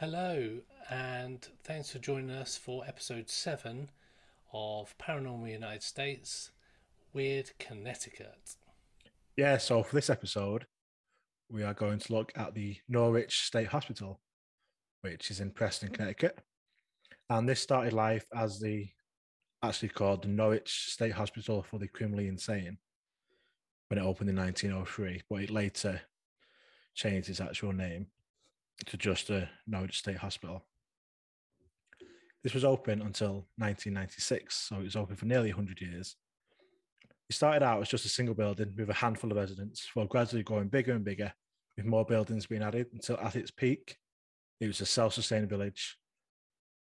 [0.00, 3.90] Hello, and thanks for joining us for episode 7
[4.52, 6.52] of Paranormal United States
[7.12, 8.54] Weird Connecticut.
[9.36, 10.66] Yeah, so for this episode,
[11.50, 14.20] we are going to look at the Norwich State Hospital,
[15.00, 16.38] which is in Preston, Connecticut.
[17.28, 18.86] And this started life as the
[19.64, 22.78] actually called the Norwich State Hospital for the Criminally Insane
[23.88, 26.00] when it opened in 1903, but it later
[26.94, 28.06] changed its actual name
[28.86, 30.64] to just a Norwich State Hospital.
[32.42, 36.16] This was open until 1996, so it was open for nearly 100 years.
[37.28, 40.42] It started out as just a single building with a handful of residents, while gradually
[40.42, 41.32] growing bigger and bigger,
[41.76, 43.96] with more buildings being added until at its peak,
[44.60, 45.96] it was a self sustaining village.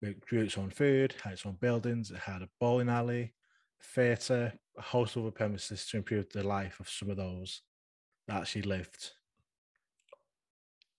[0.02, 3.34] It grew its own food, had its own buildings, it had a bowling alley,
[3.82, 7.62] theatre, a host of other premises to improve the life of some of those
[8.28, 9.12] that actually lived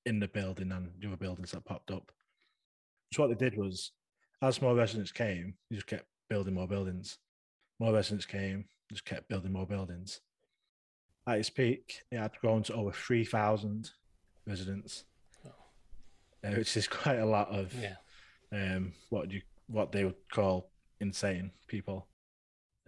[0.09, 2.11] in the building and the other buildings that popped up.
[3.13, 3.93] So what they did was,
[4.43, 7.19] as more residents came, they just kept building more buildings.
[7.81, 10.21] More residents came, just kept building more buildings.
[11.27, 13.91] At its peak, it had grown to over three thousand
[14.47, 15.05] residents,
[15.47, 15.51] Oh.
[16.49, 17.97] uh, which is quite a lot of Yeah.
[18.53, 20.71] um, what you what they would call
[21.01, 22.09] insane people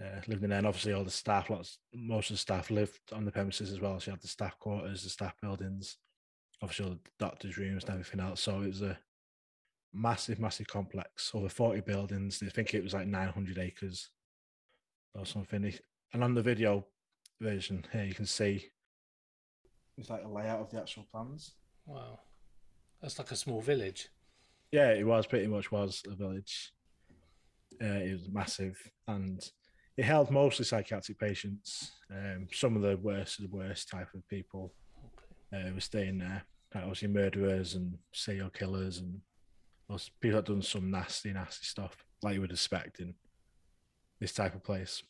[0.03, 0.59] uh, living in there.
[0.59, 3.81] And obviously, all the staff, lots, most of the staff lived on the premises as
[3.81, 4.01] well.
[4.01, 5.99] So you had the staff quarters, the staff buildings,
[6.63, 8.41] obviously all the doctors' rooms and everything else.
[8.41, 8.99] So it was a
[9.93, 12.43] massive, massive complex, over forty buildings.
[12.45, 14.11] I think it was like nine hundred acres
[15.15, 15.73] or something.
[16.13, 16.87] And on the video
[17.41, 18.67] version here, you can see
[19.99, 21.53] it's like a layout of the actual plans.
[21.87, 22.21] Wow.
[23.01, 24.09] That's like a small village.
[24.73, 26.73] Yeah, it was pretty much was a village.
[27.83, 28.77] Uh, it was massive,
[29.09, 29.51] and
[29.97, 31.93] it held mostly psychiatric patients.
[32.11, 34.75] Um, some of the worst of the worst type of people.
[35.53, 36.45] Uh, were staying there.
[36.75, 39.21] Like obviously, murderers and serial killers, and
[40.21, 43.15] people that done some nasty, nasty stuff, like you would expect in
[44.21, 45.03] this type of place.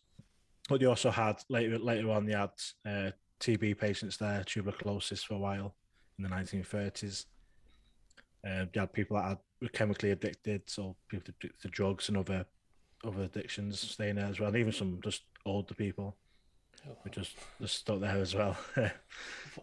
[0.69, 2.51] But they also had later later on they had
[2.87, 3.11] uh,
[3.41, 5.75] TB patients there, tuberculosis for a while
[6.19, 7.27] in the 1930s.
[8.47, 12.47] Uh, had people that had, were chemically addicted, so people to, to drugs and other
[13.05, 14.49] other addictions staying there as well.
[14.49, 16.17] And even some just older people
[16.89, 18.57] Oh, were just just stuck there as well.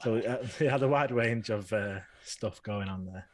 [0.04, 3.28] so it, uh, it had a wide range of uh, stuff going on there.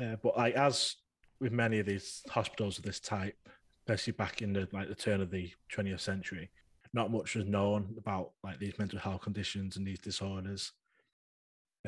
[0.00, 0.96] Uh, but like as
[1.40, 3.36] with many of these hospitals of this type,
[3.80, 6.50] especially back in the like the turn of the 20th century,
[6.92, 10.72] not much was known about like these mental health conditions and these disorders.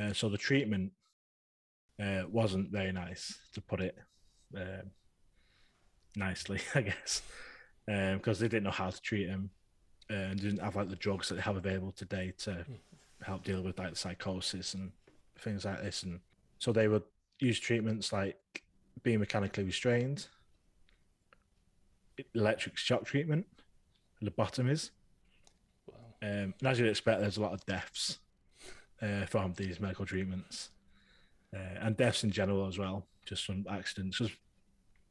[0.00, 0.90] Uh, so the treatment
[2.02, 3.96] uh, wasn't very nice, to put it
[4.56, 4.90] um,
[6.16, 7.22] nicely, I guess,
[7.86, 9.50] because they didn't know how to treat him
[10.10, 12.64] and didn't have like the drugs that they have available today to
[13.22, 14.92] help deal with like psychosis and
[15.38, 16.02] things like this.
[16.02, 16.20] And
[16.58, 17.02] so they would
[17.38, 18.62] use treatments like
[19.02, 20.26] being mechanically restrained,
[22.34, 23.46] electric shock treatment,
[24.22, 24.90] lobotomies.
[25.86, 25.96] wow.
[26.22, 28.18] Um, and as you'd expect, there's a lot of deaths
[29.02, 30.70] uh, from these medical treatments,
[31.54, 34.18] uh, and deaths in general as well, just from accidents.
[34.18, 34.34] Because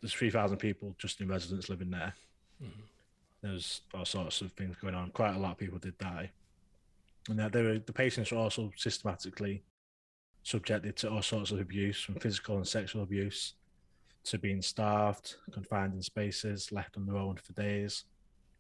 [0.02, 2.14] there's three thousand people just in residence living there.
[2.64, 2.84] Mhm.
[3.42, 5.12] There's all sorts of things going on.
[5.12, 6.32] Quite a lot of people did die,
[7.30, 9.64] and that they were, the patients were also systematically
[10.44, 13.56] subjected to all sorts of abuse, from physical and sexual abuse,
[14.24, 18.06] to being starved, confined in spaces, left on their own for days,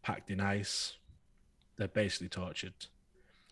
[0.02, 0.97] packed in ice.
[1.78, 2.74] They're basically tortured.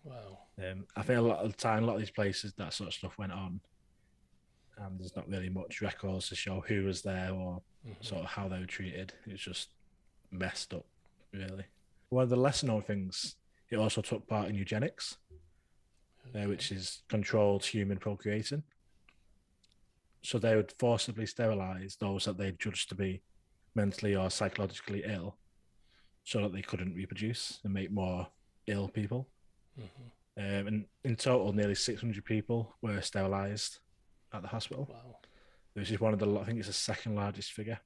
[0.03, 0.39] Wow.
[0.57, 2.87] Um, I think a lot of the time, a lot of these places, that sort
[2.89, 3.61] of stuff went on,
[4.77, 8.03] and there's not really much records to show who was there or Mhm.
[8.03, 9.13] sort of how they were treated.
[9.25, 9.69] It's just
[10.31, 10.85] messed up,
[11.33, 11.65] really.
[12.09, 13.35] One of the lesser known things,
[13.69, 15.17] it also took part in eugenics,
[16.35, 18.63] uh, which is controlled human procreating.
[20.23, 23.21] So they would forcibly sterilize those that they judged to be
[23.73, 25.37] mentally or psychologically ill
[26.23, 28.27] so that they couldn't reproduce and make more
[28.67, 29.27] ill people.
[29.79, 30.11] Mhm.
[30.37, 33.79] Um, and in total, nearly 600 people were sterilized
[34.31, 35.19] at the hospital, Wow.
[35.73, 37.79] which is one of the, I think it's the second largest figure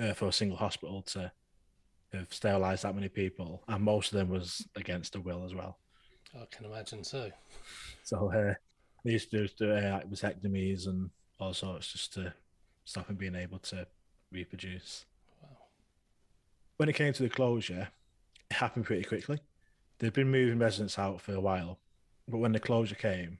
[0.00, 1.32] uh, for a single hospital to
[2.12, 3.62] have sterilized that many people.
[3.68, 5.78] And most of them was against the will as well.
[6.34, 7.30] I can imagine so.
[8.02, 8.54] So uh,
[9.04, 12.32] they used to do uh, vasectomies and all sorts just to
[12.84, 13.86] stop them being able to
[14.32, 15.06] reproduce.
[15.42, 15.56] Wow.
[16.76, 17.88] When it came to the closure,
[18.50, 19.40] it happened pretty quickly.
[19.98, 21.78] They'd been moving residents out for a while,
[22.28, 23.38] but when the closure came,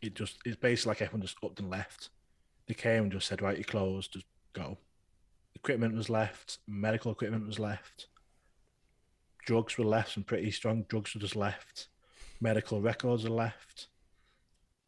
[0.00, 2.08] it just it's basically like everyone just upped and left.
[2.66, 4.78] They came and just said, "Right, you're closed, just go."
[5.62, 8.08] Equipment was left, medical equipment was left,
[9.44, 11.88] drugs were left, some pretty strong drugs were just left,
[12.40, 13.88] medical records are left,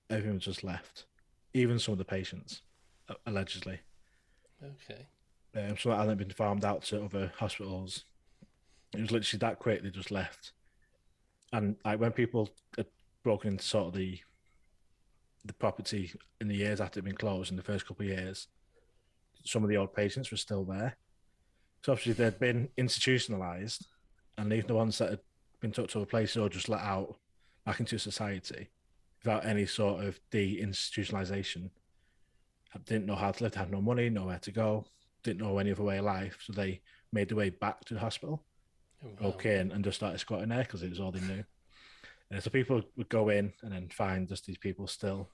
[0.08, 1.04] everything was just left.
[1.54, 2.62] even some of the patients,
[3.26, 3.80] allegedly.
[4.62, 5.06] Okay.
[5.54, 8.04] Um, so that hadn't been farmed out to other hospitals.
[8.94, 9.82] It was literally that quick.
[9.82, 10.52] They just left,
[11.52, 12.86] and like when people had
[13.22, 14.20] broken into sort of the
[15.44, 18.10] the property in the years after it had been closed in the first couple of
[18.10, 18.48] years,
[19.44, 20.96] some of the old patients were still there.
[21.84, 23.86] So obviously they'd been institutionalized,
[24.38, 25.20] and even the ones that had
[25.60, 27.16] been took to other places or just let out
[27.66, 28.70] back into society
[29.22, 31.70] without any sort of de-institutionalization
[32.86, 34.84] didn't know how to live, had no money, nowhere to go,
[35.22, 36.38] didn't know any other way of life.
[36.42, 36.80] So they
[37.12, 38.44] made their way back to the hospital,
[39.04, 39.14] Oh, wow.
[39.20, 41.44] broke in, and just started squatting there because it was all they knew.
[42.30, 45.28] And so people would go in and then find just these people still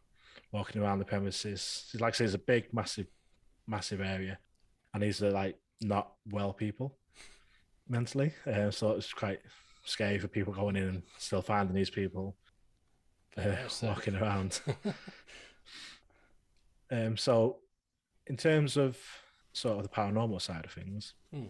[0.52, 1.88] walking around the premises.
[1.98, 3.06] Like I say, it's a big, massive,
[3.68, 4.38] massive area,
[4.94, 6.96] and these are like not well people
[7.88, 8.32] mentally.
[8.46, 9.40] Um, so it's quite
[9.84, 12.36] scary for people going in and still finding these people
[13.36, 13.86] uh, Very much so.
[13.88, 14.60] walking around.
[16.90, 17.58] Um, so,
[18.28, 18.96] in terms of
[19.52, 21.48] sort of the paranormal side of things, Hmm.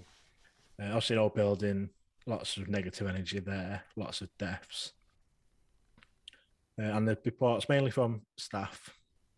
[0.82, 1.90] uh, obviously, an old building,
[2.26, 4.92] lots of negative energy there, lots of deaths.
[6.76, 8.90] Uh, and the reports mainly from staff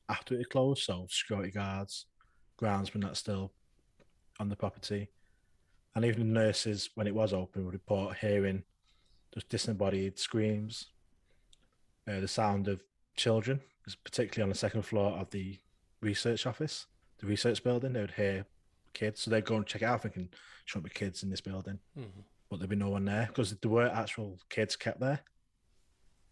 [0.08, 2.06] after it closed, so security guards,
[2.60, 3.52] groundsmen that's still
[4.38, 5.08] on the property,
[5.94, 8.62] and even the nurses when it was open would report hearing
[9.34, 10.86] just disembodied screams,
[12.08, 12.82] uh, the sound of
[13.16, 13.60] children,
[14.04, 15.58] particularly on the second floor of the
[16.00, 16.86] research office,
[17.18, 17.92] the research building.
[17.92, 18.46] They would hear
[18.92, 20.28] kids, so they'd go and check it out, thinking
[20.64, 22.24] shouldn't be kids in this building, Mhm.
[22.48, 25.20] but there'd be no one there because there were actual kids kept there.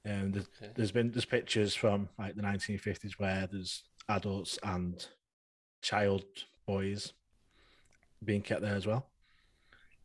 [0.04, 0.72] And there's, Okay.
[0.74, 5.06] there's been there's pictures from like the 1950s where there's adults and
[5.82, 6.24] child
[6.66, 7.12] boys
[8.24, 9.06] being kept there as well,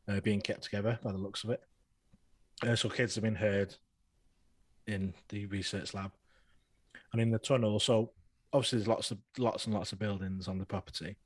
[0.07, 1.61] uh, being kept together by the looks of it.
[2.65, 3.75] Uh, so kids have been heard
[4.87, 6.11] in the research lab
[7.11, 7.79] and in the tunnel.
[7.79, 8.11] So
[8.51, 11.17] obviously there's lots of lots and lots of buildings on the property.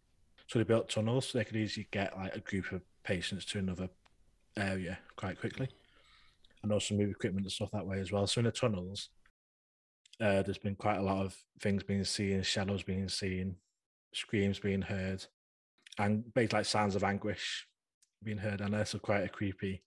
[0.47, 3.59] So they built tunnels so they could easily get like a group of patients to
[3.59, 3.89] another
[4.57, 5.69] area quite quickly.
[6.63, 8.25] And also move equipment and stuff that way as well.
[8.25, 9.09] So in the tunnels,
[10.19, 13.55] uh, there's been quite a lot of things being seen, shadows being seen,
[14.21, 15.25] screams being heard,
[15.97, 17.67] and basically like sounds of anguish
[18.23, 18.61] being heard.
[18.61, 19.83] And that's quite a creepy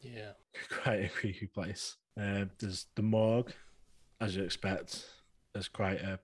[0.00, 0.32] Yeah.
[0.82, 1.96] quite a creepy place.
[2.20, 3.52] Uh, there's the morgue,
[4.20, 5.04] as you expect.
[5.52, 6.18] There's quite a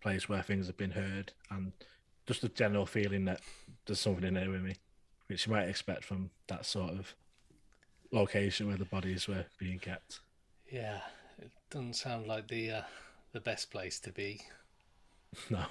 [0.00, 1.72] place where things have been heard, and
[2.26, 3.40] just a general feeling that
[3.86, 4.74] there's something in there with me,
[5.28, 7.14] which you might expect from that sort of
[8.12, 10.20] location where the bodies were being kept.
[10.70, 11.00] Yeah.
[11.38, 12.82] It doesn't sound like the uh,
[13.32, 14.40] the best place to be.
[15.50, 15.64] No,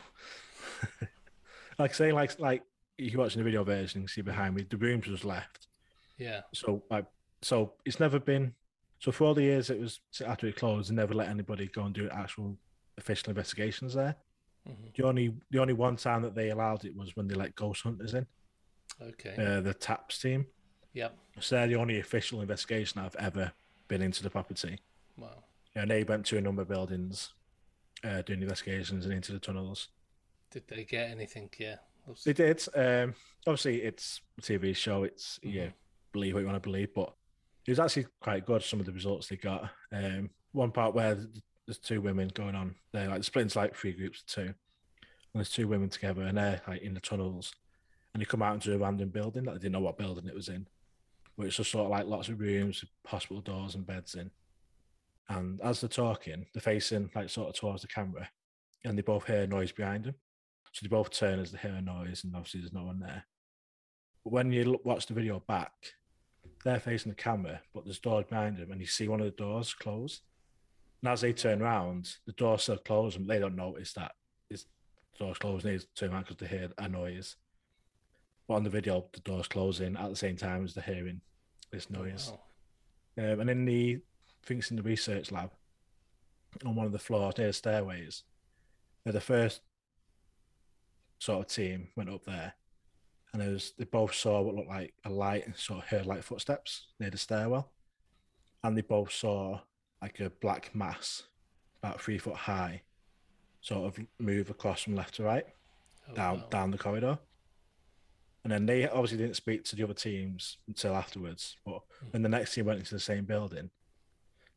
[1.81, 2.63] like say, like like
[2.98, 5.68] you watching the video version, you can see behind me, the rooms was left.
[6.18, 6.42] Yeah.
[6.54, 7.06] So like
[7.42, 8.54] so it's never been
[9.00, 11.83] so for all the years it was after it closed, they never let anybody go
[11.83, 12.57] and do actual
[12.98, 14.16] official investigations there.
[14.69, 14.94] Mhm.
[14.95, 17.81] The only the only one time that they allowed it was when they let ghost
[17.81, 18.28] hunters in,
[19.01, 19.36] Okay.
[19.38, 20.45] uh, the TAPS team.
[20.94, 21.18] Yep.
[21.39, 23.51] So they're the only official investigation I've ever
[23.88, 24.78] been into the property.
[25.18, 25.44] Wow.
[25.74, 27.33] And they went to a number of buildings,
[28.04, 29.88] uh, doing investigations and into the tunnels.
[30.51, 31.50] Did they get anything?
[31.57, 31.77] Yeah.
[32.25, 32.62] They did.
[32.75, 33.15] Um,
[33.48, 35.03] obviously, it's a TV show.
[35.03, 35.73] It's yeah, Mhm.
[36.11, 37.14] believe what you want to believe, but
[37.66, 38.61] it was actually quite good.
[38.64, 39.69] Some of the results they got.
[39.92, 41.16] Um, one part where
[41.66, 42.75] there's two women going on.
[42.92, 44.42] They're like split into like three groups of two.
[44.42, 44.56] And
[45.40, 47.54] there's two women together, and they're like in the tunnels,
[48.14, 50.35] and they come out into a random building that they didn't know what building it
[50.35, 50.68] was in,
[51.35, 54.30] which it's just sort of like lots of rooms, with hospital doors, and beds in.
[55.30, 58.28] And as they're talking, they're facing like sort of towards the camera,
[58.83, 60.16] and they both hear a noise behind them.
[60.71, 63.25] So they both turn as they hear a noise, and obviously there's no one there.
[64.23, 65.71] But when you look, watch the video back,
[66.63, 69.31] they're facing the camera, but there's doors behind them, and you see one of the
[69.31, 70.21] doors closed.
[71.01, 74.13] And as they turn around, the door's still closed, and they don't notice that
[74.49, 74.66] it's
[75.18, 75.66] the door's closed.
[75.66, 77.35] And they turn around because they hear a noise.
[78.47, 81.21] But on the video, the door's closing at the same time as they're hearing
[81.71, 82.31] this Oh, noise.
[83.18, 83.33] wow.
[83.33, 83.99] Um, and in the,
[84.44, 85.51] things in the research lab,
[86.66, 88.23] on one of the floors near the stairways,
[89.04, 89.61] they're the first
[91.21, 92.54] sort of team went up there,
[93.31, 96.06] and it was they both saw what looked like a light and sort of heard
[96.07, 97.71] like footsteps near the stairwell,
[98.63, 99.59] and they both saw
[100.01, 101.23] like a black mass
[101.81, 102.81] about three foot high,
[103.61, 105.45] sort of move across from left to right
[106.09, 106.47] Oh, down wow.
[106.49, 107.19] down the corridor.
[108.44, 111.57] And then they obviously didn't speak to the other teams until afterwards.
[111.63, 112.07] But hmm.
[112.09, 113.69] when the next team went into the same building,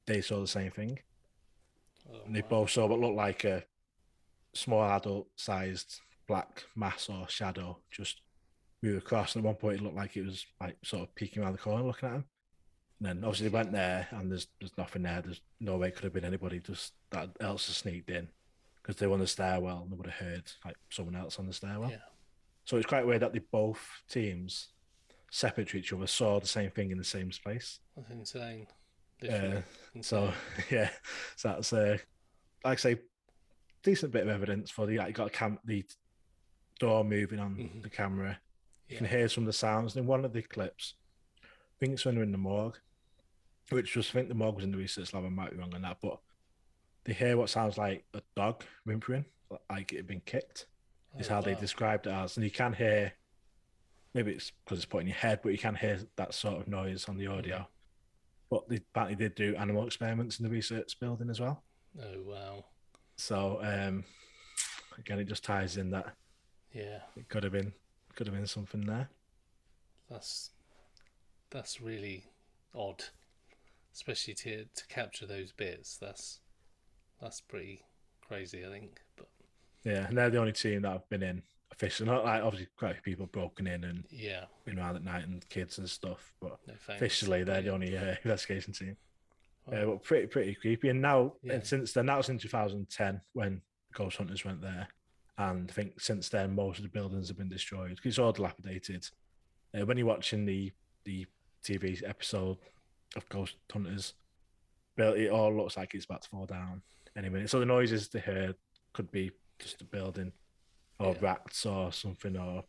[0.06, 1.00] they saw the same thing.
[2.11, 2.49] Oh, And they wow.
[2.49, 3.64] both saw what looked like a
[4.54, 8.21] small adult sized black mass or shadow just
[8.83, 9.35] move across.
[9.35, 11.59] And at one point, it looked like it was like sort of peeking around the
[11.59, 12.25] corner looking at him.
[13.00, 15.21] And then obviously they went there and there's there's nothing there.
[15.23, 18.28] There's no way it could have been anybody just that else has sneaked in
[18.81, 21.47] because they were on the stairwell and they would have heard like someone else on
[21.47, 21.90] the stairwell.
[21.90, 21.97] Yeah.
[22.64, 24.69] So it's quite weird that they both teams
[25.31, 27.81] separate to each other saw the same thing in the same space.
[27.97, 28.66] That's insane.
[29.28, 29.61] Uh,
[30.00, 30.33] so
[30.71, 30.90] yeah,
[31.37, 31.99] so that's uh,
[32.64, 32.97] like I say,
[33.83, 34.95] decent bit of evidence for the.
[34.95, 35.85] You got a cam- the
[36.78, 37.83] door moving on Mhm.
[37.83, 38.40] the camera.
[38.88, 38.99] You Yeah.
[38.99, 39.97] can hear some of the sounds.
[39.97, 40.95] In one of the clips,
[41.43, 41.47] I
[41.78, 42.78] think it's when they're in the morgue,
[43.71, 45.25] which was I think the morgue was in the research lab.
[45.25, 46.21] I might be wrong on that, but
[47.04, 49.25] they hear what sounds like a dog whimpering,
[49.71, 50.66] like it had been kicked.
[51.19, 53.12] Is Oh, how they described it as, and you can hear.
[54.14, 56.69] Maybe it's because it's put in your head, but you can hear that sort of
[56.69, 57.59] noise on the audio.
[57.59, 57.69] Mhm.
[58.50, 61.64] But they apparently did do animal experiments in the research building as well.
[62.00, 62.64] Oh wow.
[63.16, 64.04] So um,
[64.99, 66.16] again, it just ties in that
[66.75, 67.00] Yeah.
[67.16, 67.73] it could have been
[68.16, 69.09] could have been something there.
[70.11, 70.50] That's
[71.50, 72.25] that's really
[72.75, 73.04] odd.
[73.95, 75.97] Especially to to capture those bits.
[75.97, 76.40] That's
[77.21, 77.85] that's pretty
[78.26, 79.00] crazy, I think.
[79.16, 79.28] But
[79.85, 82.09] Yeah, and they're the only team that I've been in officially.
[82.11, 85.26] Not like obviously quite a few people broken in and yeah, been around at night
[85.26, 88.97] and kids and stuff, but no officially they're the only uh, investigation team.
[89.66, 89.76] Wow.
[89.78, 90.88] Uh, but pretty pretty creepy.
[90.88, 91.54] And now Yeah.
[91.54, 93.62] and since then, that was in 2010 when
[93.95, 94.88] Ghost Hunters went there,
[95.38, 97.99] and I think since then most of the buildings have been destroyed.
[98.05, 99.07] It's all dilapidated.
[99.79, 100.73] Uh, when you're watching the
[101.05, 101.26] the
[101.64, 102.59] TV episode
[103.17, 104.14] of Ghost Hunters,
[104.97, 106.83] well, it all looks like it's about to fall down
[107.17, 107.50] any minute.
[107.50, 108.57] So the noises they heard
[108.93, 110.33] could be just a building,
[110.99, 111.19] or Yeah.
[111.21, 112.64] rats, or something, or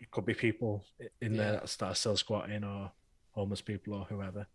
[0.00, 0.84] it could be people
[1.20, 1.58] in there Yeah.
[1.60, 2.92] that's, that are still squatting, or
[3.32, 4.46] homeless people, or whoever.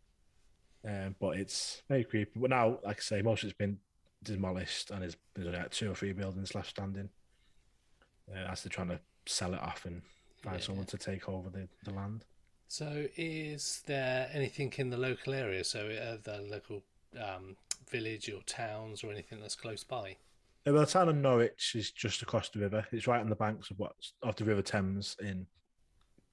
[0.84, 2.40] Um, but it's very creepy.
[2.40, 3.80] But now, like I say, most of it's been
[4.24, 7.10] demolished, and there's, there's only like two or three buildings left standing.
[8.30, 10.02] Uh, as they're trying to sell it off and
[10.44, 10.66] find Yeah.
[10.66, 12.26] someone to take over the, the land.
[12.68, 15.64] So, is there anything in the local area?
[15.64, 16.84] So, uh, the local
[17.18, 17.56] um,
[17.90, 20.18] village or towns or anything that's close by?
[20.68, 22.86] Uh, Well, the town of Norwich is just across the river.
[22.92, 25.48] It's right on the banks of what's of the River Thames in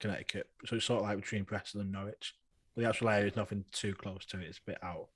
[0.00, 0.48] Connecticut.
[0.66, 2.34] So it's sort of like between Preston and Norwich.
[2.76, 4.48] The actual area is nothing too close to it.
[4.48, 5.06] It's a bit out.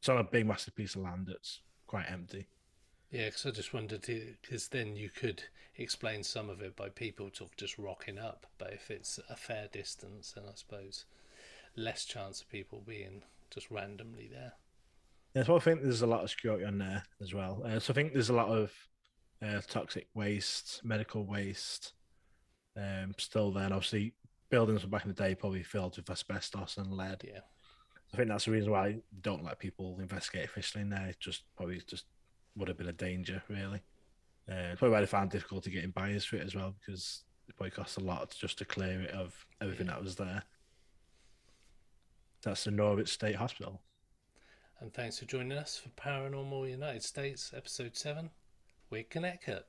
[0.00, 2.48] It's on a big, massive piece of land that's quite empty.
[3.10, 4.02] Yeah, because I just wondered,
[4.42, 5.44] because then you could
[5.76, 8.46] explain some of it by people sort of just rocking up.
[8.58, 11.04] But if it's a fair distance, then I suppose
[11.76, 14.54] less chance of people being just randomly there.
[15.34, 17.62] Yeah, so I think there's a lot of security on there as well.
[17.64, 18.72] Uh, so I think there's a lot of
[19.44, 21.92] uh, toxic waste, medical waste,
[22.76, 23.64] um, still there.
[23.64, 24.14] And obviously,
[24.50, 27.22] buildings from back in the day probably filled with asbestos and lead.
[27.24, 27.40] Yeah.
[28.12, 31.06] I think that's the reason why they don't let people investigate officially in there.
[31.06, 32.04] It just probably just
[32.56, 33.82] would have been a danger, really.
[34.48, 37.70] Uh, probably why they found difficulty getting buyers for it as well, because it probably
[37.70, 40.42] cost a lot just to clear it of everything that was there.
[42.42, 43.80] That's the Norwich State Hospital.
[44.80, 48.30] And thanks for joining us for Paranormal United States, Episode 7.
[48.90, 49.66] Weird Connecticut.